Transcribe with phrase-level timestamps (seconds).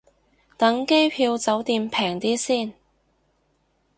[0.57, 2.73] 等機票酒店平啲先